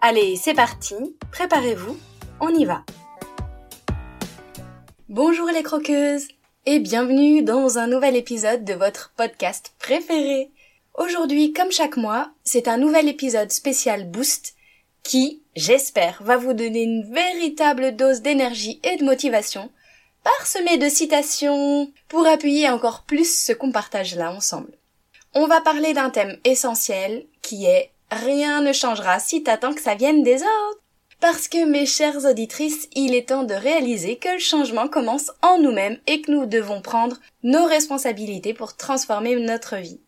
[0.00, 0.94] Allez, c'est parti,
[1.32, 1.98] préparez-vous,
[2.40, 2.84] on y va.
[5.08, 6.28] Bonjour les croqueuses
[6.66, 10.52] et bienvenue dans un nouvel épisode de votre podcast préféré.
[10.94, 14.54] Aujourd'hui, comme chaque mois, c'est un nouvel épisode spécial Boost
[15.02, 19.68] qui, j'espère, va vous donner une véritable dose d'énergie et de motivation,
[20.22, 24.78] parsemée de citations pour appuyer encore plus ce qu'on partage là ensemble.
[25.34, 29.94] On va parler d'un thème essentiel qui est Rien ne changera si t'attends que ça
[29.94, 30.82] vienne des autres.
[31.20, 35.58] Parce que mes chères auditrices, il est temps de réaliser que le changement commence en
[35.58, 40.00] nous-mêmes et que nous devons prendre nos responsabilités pour transformer notre vie.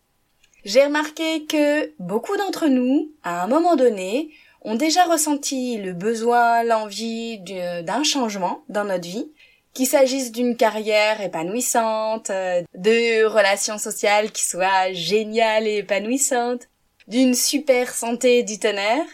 [0.63, 4.29] J'ai remarqué que beaucoup d'entre nous, à un moment donné,
[4.61, 9.31] ont déjà ressenti le besoin, l'envie d'un changement dans notre vie,
[9.73, 16.67] qu'il s'agisse d'une carrière épanouissante, euh, de relations sociales qui soient géniales et épanouissantes,
[17.11, 19.05] d'une super santé du tonnerre.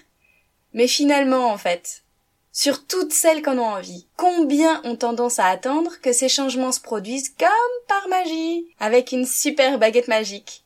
[0.74, 2.04] Mais finalement, en fait,
[2.52, 6.80] sur toutes celles qu'on a envie, combien ont tendance à attendre que ces changements se
[6.80, 7.48] produisent comme
[7.88, 10.64] par magie, avec une super baguette magique,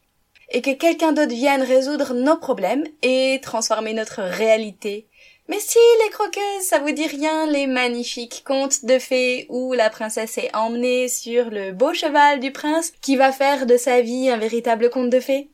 [0.50, 5.08] et que quelqu'un d'autre vienne résoudre nos problèmes et transformer notre réalité.
[5.48, 9.90] Mais si, les croqueuses, ça vous dit rien, les magnifiques contes de fées où la
[9.90, 14.30] princesse est emmenée sur le beau cheval du prince qui va faire de sa vie
[14.30, 15.50] un véritable conte de fées?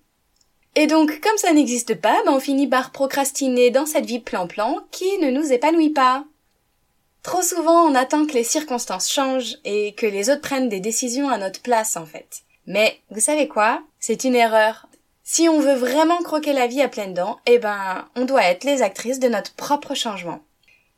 [0.79, 4.77] Et donc, comme ça n'existe pas, ben on finit par procrastiner dans cette vie plan-plan
[4.91, 6.23] qui ne nous épanouit pas.
[7.23, 11.29] Trop souvent, on attend que les circonstances changent et que les autres prennent des décisions
[11.29, 12.43] à notre place, en fait.
[12.67, 13.81] Mais, vous savez quoi?
[13.99, 14.87] C'est une erreur.
[15.23, 18.63] Si on veut vraiment croquer la vie à pleines dents, eh ben, on doit être
[18.63, 20.41] les actrices de notre propre changement.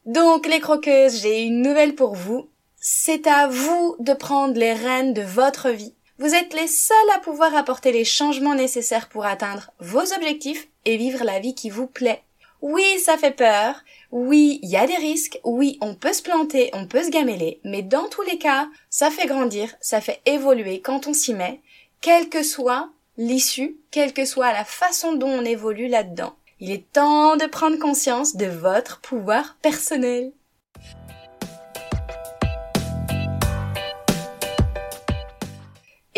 [0.06, 2.50] Donc, les croqueuses, j'ai une nouvelle pour vous.
[2.82, 7.20] C'est à vous de prendre les rênes de votre vie vous êtes les seuls à
[7.20, 11.88] pouvoir apporter les changements nécessaires pour atteindre vos objectifs et vivre la vie qui vous
[11.88, 12.22] plaît.
[12.62, 13.76] Oui, ça fait peur.
[14.12, 15.40] Oui, il y a des risques.
[15.46, 17.62] Oui, on peut se planter, on peut se gameler.
[17.64, 21.62] Mais dans tous les cas, ça fait grandir, ça fait évoluer quand on s'y met,
[22.02, 26.36] quelle que soit l'issue, quelle que soit la façon dont on évolue là-dedans.
[26.60, 30.34] Il est temps de prendre conscience de votre pouvoir personnel.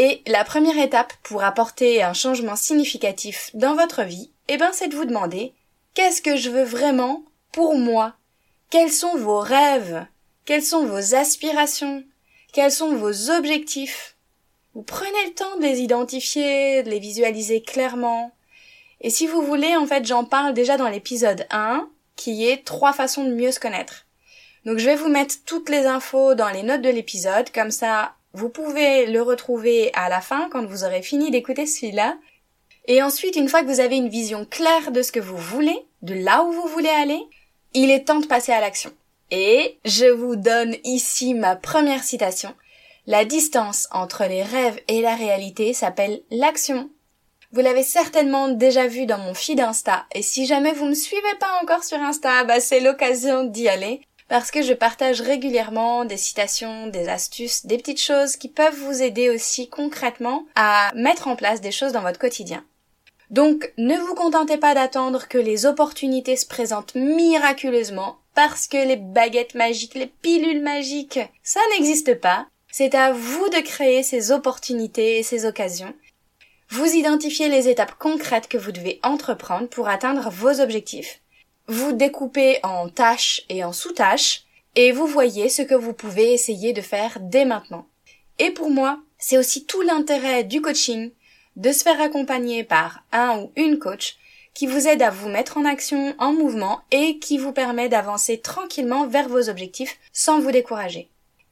[0.04, 4.88] Et la première étape pour apporter un changement significatif dans votre vie, eh ben, c'est
[4.88, 5.54] de vous demander
[5.94, 8.16] qu'est-ce que je veux vraiment pour moi?
[8.72, 10.08] Quels sont vos rêves?
[10.46, 12.04] Quelles sont vos aspirations?
[12.52, 14.16] Quels sont vos objectifs?
[14.74, 18.32] Vous prenez le temps de les identifier, de les visualiser clairement.
[19.02, 22.94] Et si vous voulez, en fait, j'en parle déjà dans l'épisode 1, qui est trois
[22.94, 24.08] façons de mieux se connaître.
[24.66, 28.16] Donc je vais vous mettre toutes les infos dans les notes de l'épisode, comme ça
[28.34, 32.18] vous pouvez le retrouver à la fin quand vous aurez fini d'écouter celui-là.
[32.86, 35.86] Et ensuite, une fois que vous avez une vision claire de ce que vous voulez,
[36.02, 37.22] de là où vous voulez aller,
[37.74, 38.92] il est temps de passer à l'action.
[39.30, 42.54] Et je vous donne ici ma première citation.
[43.08, 46.90] La distance entre les rêves et la réalité s'appelle l'action.
[47.54, 51.36] Vous l'avez certainement déjà vu dans mon feed Insta, et si jamais vous me suivez
[51.40, 56.16] pas encore sur Insta, bah c'est l'occasion d'y aller parce que je partage régulièrement des
[56.16, 61.36] citations, des astuces, des petites choses qui peuvent vous aider aussi concrètement à mettre en
[61.36, 62.64] place des choses dans votre quotidien.
[63.30, 68.96] Donc ne vous contentez pas d'attendre que les opportunités se présentent miraculeusement parce que les
[68.96, 72.48] baguettes magiques, les pilules magiques, ça n'existe pas.
[72.72, 75.94] C'est à vous de créer ces opportunités et ces occasions.
[76.70, 81.21] Vous identifiez les étapes concrètes que vous devez entreprendre pour atteindre vos objectifs
[81.72, 84.44] vous découpez en tâches et en sous-tâches
[84.76, 87.88] et vous voyez ce que vous pouvez essayer de faire dès maintenant.
[88.40, 91.12] Et pour moi, c'est aussi tout l'intérêt du coaching
[91.56, 94.18] de se faire accompagner par un ou une coach
[94.54, 98.40] qui vous aide à vous mettre en action, en mouvement et qui vous permet d'avancer
[98.40, 101.10] tranquillement vers vos objectifs sans vous décourager.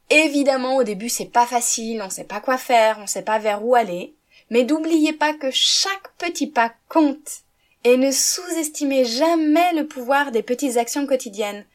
[0.10, 3.64] Évidemment, au début, c'est pas facile, on sait pas quoi faire, on sait pas vers
[3.64, 4.16] où aller,
[4.50, 7.44] mais n'oubliez pas que chaque petit pas compte
[7.84, 11.66] et ne sous-estimez jamais le pouvoir des petites actions quotidiennes.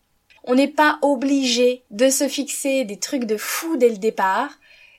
[0.44, 4.50] On n'est pas obligé de se fixer des trucs de fou dès le départ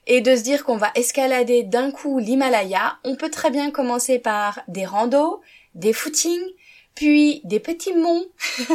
[0.08, 2.98] et de se dire qu'on va escalader d'un coup l'Himalaya.
[3.04, 5.42] On peut très bien commencer par des randos,
[5.76, 6.50] des footings,
[6.96, 8.26] puis des petits monts.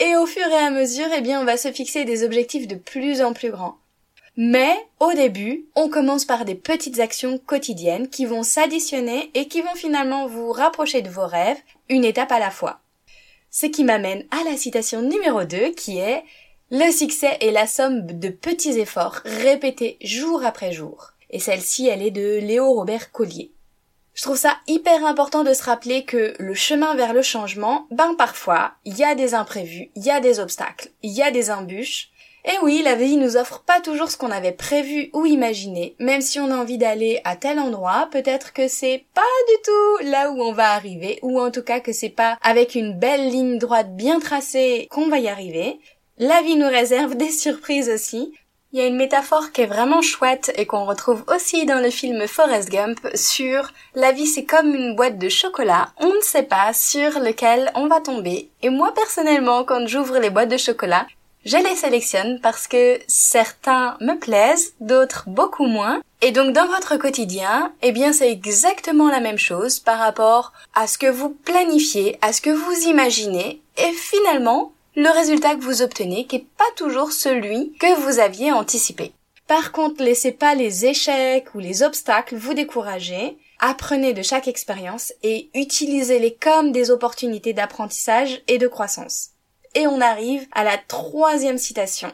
[0.00, 2.74] Et au fur et à mesure, eh bien, on va se fixer des objectifs de
[2.74, 3.78] plus en plus grands.
[4.36, 9.60] Mais au début, on commence par des petites actions quotidiennes qui vont s'additionner et qui
[9.60, 11.58] vont finalement vous rapprocher de vos rêves,
[11.88, 12.80] une étape à la fois.
[13.50, 16.24] Ce qui m'amène à la citation numéro 2 qui est
[16.72, 21.12] Le succès est la somme de petits efforts répétés jour après jour.
[21.30, 23.52] Et celle-ci, elle est de Léo Robert Collier.
[24.14, 28.14] Je trouve ça hyper important de se rappeler que le chemin vers le changement, ben
[28.14, 31.50] parfois, il y a des imprévus, il y a des obstacles, il y a des
[31.50, 32.10] embûches,
[32.46, 35.96] et oui, la vie nous offre pas toujours ce qu'on avait prévu ou imaginé.
[35.98, 40.10] Même si on a envie d'aller à tel endroit, peut-être que c'est pas du tout
[40.10, 43.30] là où on va arriver, ou en tout cas que c'est pas avec une belle
[43.30, 45.80] ligne droite bien tracée qu'on va y arriver.
[46.18, 48.34] La vie nous réserve des surprises aussi.
[48.72, 51.90] Il y a une métaphore qui est vraiment chouette et qu'on retrouve aussi dans le
[51.90, 56.42] film Forrest Gump sur la vie c'est comme une boîte de chocolat, on ne sait
[56.42, 58.50] pas sur lequel on va tomber.
[58.62, 61.06] Et moi personnellement, quand j'ouvre les boîtes de chocolat,
[61.44, 66.00] je les sélectionne parce que certains me plaisent, d'autres beaucoup moins.
[66.22, 70.86] Et donc dans votre quotidien, eh bien c'est exactement la même chose par rapport à
[70.86, 75.82] ce que vous planifiez, à ce que vous imaginez, et finalement, le résultat que vous
[75.82, 79.12] obtenez qui est pas toujours celui que vous aviez anticipé.
[79.46, 83.36] Par contre, laissez pas les échecs ou les obstacles vous décourager.
[83.60, 89.33] Apprenez de chaque expérience et utilisez-les comme des opportunités d'apprentissage et de croissance.
[89.74, 92.12] Et on arrive à la troisième citation.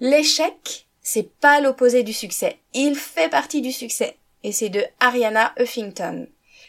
[0.00, 2.58] L'échec, c'est pas l'opposé du succès.
[2.72, 4.16] Il fait partie du succès.
[4.42, 6.26] Et c'est de Ariana Huffington.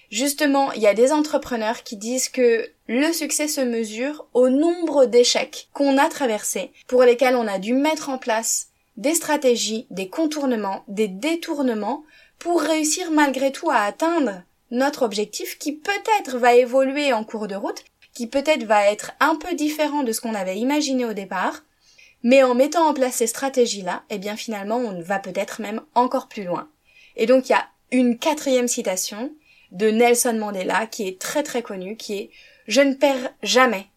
[0.09, 5.05] Justement, il y a des entrepreneurs qui disent que le succès se mesure au nombre
[5.05, 8.67] d'échecs qu'on a traversés, pour lesquels on a dû mettre en place
[8.97, 12.03] des stratégies, des contournements, des détournements,
[12.39, 14.41] pour réussir malgré tout à atteindre
[14.71, 17.83] notre objectif qui peut-être va évoluer en cours de route,
[18.21, 21.63] qui peut-être va être un peu différent de ce qu'on avait imaginé au départ,
[22.21, 26.27] mais en mettant en place ces stratégies-là, eh bien finalement on va peut-être même encore
[26.27, 26.69] plus loin.
[27.15, 29.31] Et donc il y a une quatrième citation
[29.71, 32.29] de Nelson Mandela qui est très très connue, qui est
[32.68, 33.88] Je ne perds jamais.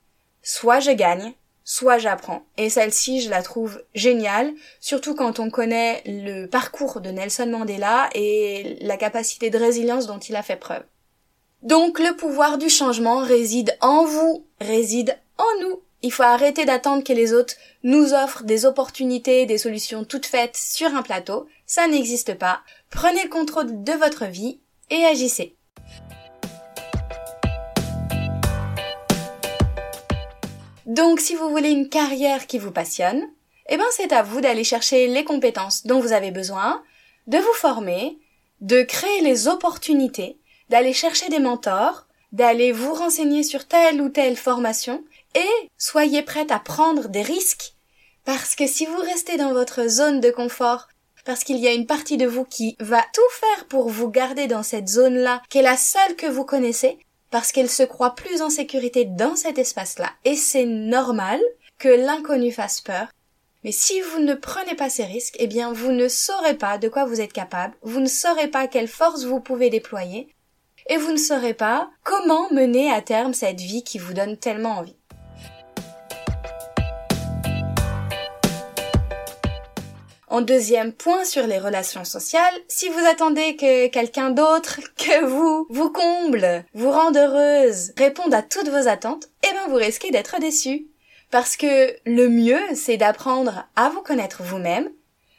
[0.43, 2.47] Soit je gagne, soit j'apprends.
[2.56, 8.09] Et celle-ci, je la trouve géniale, surtout quand on connaît le parcours de Nelson Mandela
[8.15, 10.85] et la capacité de résilience dont il a fait preuve.
[11.65, 15.81] Donc le pouvoir du changement réside en vous, réside en nous.
[16.03, 20.59] Il faut arrêter d'attendre que les autres nous offrent des opportunités, des solutions toutes faites
[20.59, 21.49] sur un plateau.
[21.65, 22.61] Ça n'existe pas.
[22.91, 25.57] Prenez le contrôle de votre vie et agissez.
[30.85, 33.23] Donc si vous voulez une carrière qui vous passionne,
[33.71, 36.83] eh ben c'est à vous d'aller chercher les compétences dont vous avez besoin,
[37.27, 38.19] de vous former,
[38.61, 40.37] de créer les opportunités
[40.69, 46.51] d'aller chercher des mentors, d'aller vous renseigner sur telle ou telle formation et soyez prête
[46.51, 47.75] à prendre des risques
[48.25, 50.89] parce que si vous restez dans votre zone de confort,
[51.25, 54.47] parce qu'il y a une partie de vous qui va tout faire pour vous garder
[54.47, 56.99] dans cette zone-là, qui est la seule que vous connaissez,
[57.31, 60.11] parce qu'elle se croit plus en sécurité dans cet espace-là.
[60.25, 61.41] Et c'est normal
[61.79, 63.09] que l'inconnu fasse peur.
[63.63, 66.89] Mais si vous ne prenez pas ces risques, eh bien vous ne saurez pas de
[66.89, 70.34] quoi vous êtes capable, vous ne saurez pas quelle force vous pouvez déployer,
[70.87, 74.79] et vous ne saurez pas comment mener à terme cette vie qui vous donne tellement
[74.79, 74.97] envie.
[80.35, 85.67] En deuxième point sur les relations sociales, si vous attendez que quelqu'un d'autre que vous
[85.70, 90.41] vous comble, vous rende heureuse, réponde à toutes vos attentes, eh bien vous risquez d'être
[90.41, 90.89] déçu.
[91.31, 94.89] Parce que le mieux, c'est d'apprendre à vous connaître vous-même,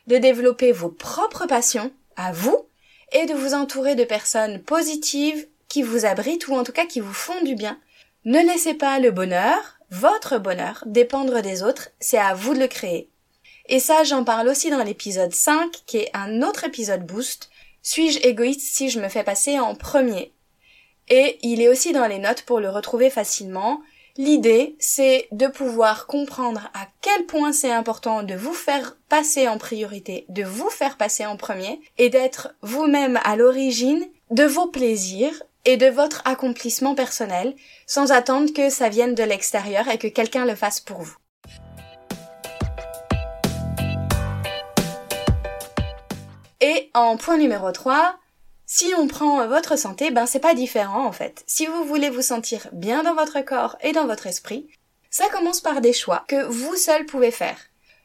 [0.07, 2.65] de développer vos propres passions à vous,
[3.11, 6.99] et de vous entourer de personnes positives qui vous abritent ou en tout cas qui
[6.99, 7.79] vous font du bien.
[8.23, 12.67] Ne laissez pas le bonheur, votre bonheur, dépendre des autres, c'est à vous de le
[12.67, 13.09] créer.
[13.67, 17.49] Et ça, j'en parle aussi dans l'épisode 5, qui est un autre épisode boost.
[17.81, 20.33] Suis-je égoïste si je me fais passer en premier?
[21.09, 23.81] Et il est aussi dans les notes pour le retrouver facilement.
[24.17, 29.57] L'idée, c'est de pouvoir comprendre à quel point c'est important de vous faire passer en
[29.57, 35.43] priorité, de vous faire passer en premier, et d'être vous-même à l'origine de vos plaisirs
[35.65, 37.55] et de votre accomplissement personnel,
[37.87, 41.17] sans attendre que ça vienne de l'extérieur et que quelqu'un le fasse pour vous.
[46.61, 48.17] Et en point numéro 3,
[48.65, 51.43] si on prend votre santé, ben c'est pas différent en fait.
[51.45, 54.67] Si vous voulez vous sentir bien dans votre corps et dans votre esprit,
[55.09, 57.57] ça commence par des choix que vous seul pouvez faire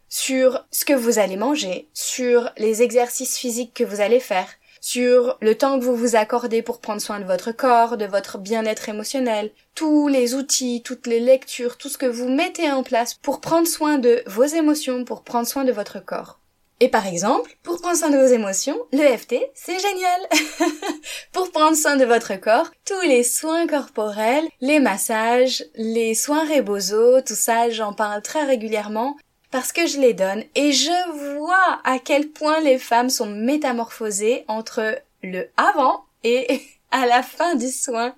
[0.09, 4.49] sur ce que vous allez manger, sur les exercices physiques que vous allez faire,
[4.81, 8.38] sur le temps que vous vous accordez pour prendre soin de votre corps, de votre
[8.38, 13.14] bien-être émotionnel, tous les outils, toutes les lectures, tout ce que vous mettez en place
[13.14, 16.40] pour prendre soin de vos émotions, pour prendre soin de votre corps.
[16.83, 20.29] Et par exemple, pour prendre soin de vos émotions, l'EFT, c'est génial.
[21.33, 27.21] pour prendre soin de votre corps, tous les soins corporels, les massages, les soins rebozo,
[27.21, 29.17] tout ça, j'en parle très régulièrement
[29.51, 34.45] parce que je les donne et je vois à quel point les femmes sont métamorphosées
[34.49, 38.15] entre le avant et à la fin du soin.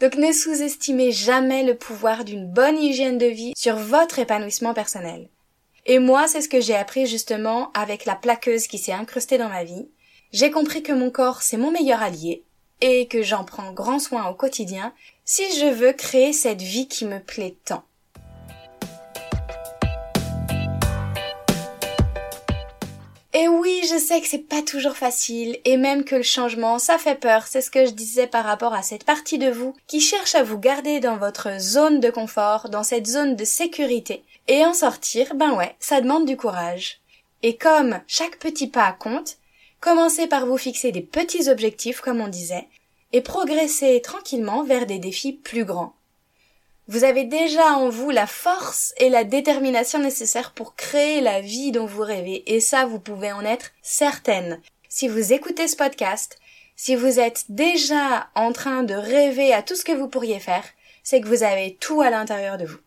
[0.00, 5.28] Donc ne sous-estimez jamais le pouvoir d'une bonne hygiène de vie sur votre épanouissement personnel.
[5.86, 9.48] Et moi, c'est ce que j'ai appris justement avec la plaqueuse qui s'est incrustée dans
[9.48, 9.88] ma vie.
[10.32, 12.44] J'ai compris que mon corps, c'est mon meilleur allié
[12.80, 14.92] et que j'en prends grand soin au quotidien
[15.24, 17.84] si je veux créer cette vie qui me plaît tant.
[23.34, 26.98] Et oui, je sais que c'est pas toujours facile, et même que le changement, ça
[26.98, 30.00] fait peur, c'est ce que je disais par rapport à cette partie de vous qui
[30.00, 34.22] cherche à vous garder dans votre zone de confort, dans cette zone de sécurité.
[34.48, 37.00] Et en sortir, ben ouais, ça demande du courage.
[37.42, 39.38] Et comme chaque petit pas compte,
[39.80, 42.68] commencez par vous fixer des petits objectifs, comme on disait,
[43.14, 45.94] et progressez tranquillement vers des défis plus grands.
[46.92, 51.72] Vous avez déjà en vous la force et la détermination nécessaires pour créer la vie
[51.72, 54.60] dont vous rêvez, et ça, vous pouvez en être certaine.
[54.90, 56.38] Si vous écoutez ce podcast,
[56.76, 60.64] si vous êtes déjà en train de rêver à tout ce que vous pourriez faire,
[61.02, 62.80] c'est que vous avez tout à l'intérieur de vous.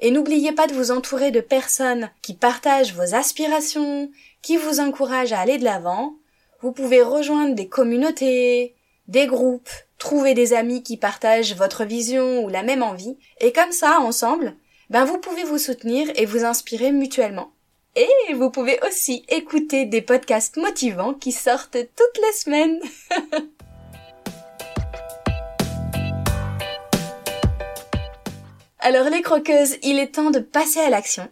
[0.00, 4.10] Et n'oubliez pas de vous entourer de personnes qui partagent vos aspirations,
[4.42, 6.14] qui vous encouragent à aller de l'avant.
[6.62, 8.74] Vous pouvez rejoindre des communautés,
[9.06, 9.70] des groupes,
[10.00, 14.56] trouver des amis qui partagent votre vision ou la même envie, et comme ça, ensemble,
[14.88, 17.52] ben vous pouvez vous soutenir et vous inspirer mutuellement.
[17.94, 22.80] Et vous pouvez aussi écouter des podcasts motivants qui sortent toutes les semaines.
[28.80, 31.28] Alors les croqueuses, il est temps de passer à l'action.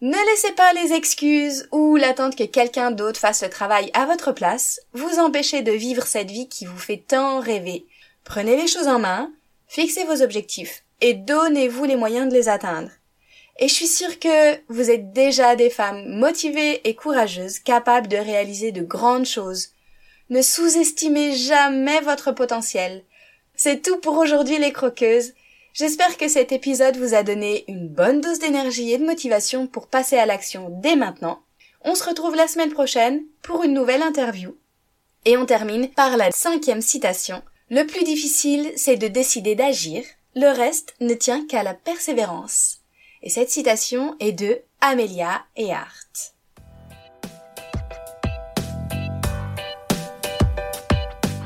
[0.00, 4.32] Ne laissez pas les excuses ou l'attente que quelqu'un d'autre fasse le travail à votre
[4.32, 7.86] place vous empêcher de vivre cette vie qui vous fait tant rêver.
[8.28, 9.32] Prenez les choses en main,
[9.68, 12.90] fixez vos objectifs et donnez-vous les moyens de les atteindre.
[13.58, 18.18] Et je suis sûre que vous êtes déjà des femmes motivées et courageuses, capables de
[18.18, 19.70] réaliser de grandes choses.
[20.28, 23.02] Ne sous-estimez jamais votre potentiel.
[23.54, 25.32] C'est tout pour aujourd'hui les croqueuses.
[25.72, 29.86] J'espère que cet épisode vous a donné une bonne dose d'énergie et de motivation pour
[29.86, 31.40] passer à l'action dès maintenant.
[31.80, 34.54] On se retrouve la semaine prochaine pour une nouvelle interview.
[35.24, 40.02] Et on termine par la cinquième citation le plus difficile, c'est de décider d'agir,
[40.34, 42.78] le reste ne tient qu'à la persévérance.
[43.22, 46.34] Et cette citation est de Amelia Earhart.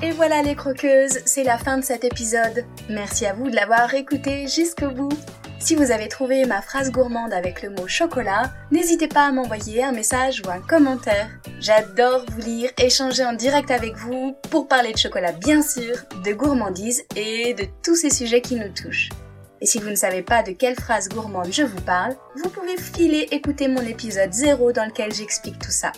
[0.03, 2.65] Et voilà les croqueuses, c'est la fin de cet épisode.
[2.89, 5.13] Merci à vous de l'avoir écouté jusqu'au bout.
[5.65, 9.85] Si vous avez trouvé ma phrase gourmande avec le mot chocolat, n'hésitez pas à m'envoyer
[9.85, 11.31] un message ou un commentaire.
[11.61, 16.33] J'adore vous lire, échanger en direct avec vous pour parler de chocolat bien sûr, de
[16.33, 19.11] gourmandise et de tous ces sujets qui nous touchent.
[19.61, 22.77] Et si vous ne savez pas de quelle phrase gourmande je vous parle, vous pouvez
[22.77, 25.93] filer écouter mon épisode 0 dans lequel j'explique tout ça.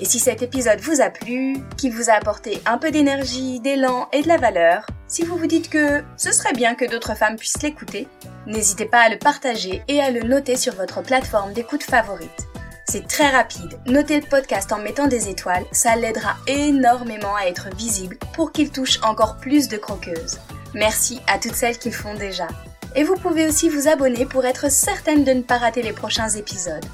[0.00, 4.08] Et si cet épisode vous a plu, qu'il vous a apporté un peu d'énergie, d'élan
[4.12, 7.36] et de la valeur, si vous vous dites que ce serait bien que d'autres femmes
[7.36, 8.08] puissent l'écouter,
[8.46, 12.46] n'hésitez pas à le partager et à le noter sur votre plateforme d'écoute favorite.
[12.88, 13.78] C'est très rapide.
[13.86, 18.70] Notez le podcast en mettant des étoiles, ça l'aidera énormément à être visible pour qu'il
[18.70, 20.38] touche encore plus de croqueuses.
[20.74, 22.46] Merci à toutes celles qui le font déjà.
[22.94, 26.30] Et vous pouvez aussi vous abonner pour être certaine de ne pas rater les prochains
[26.30, 26.84] épisodes.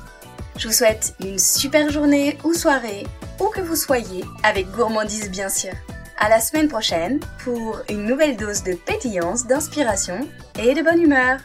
[0.57, 3.07] Je vous souhaite une super journée ou soirée,
[3.41, 5.73] où que vous soyez, avec gourmandise bien sûr.
[6.19, 10.29] À la semaine prochaine pour une nouvelle dose de pétillance, d'inspiration
[10.59, 11.41] et de bonne humeur.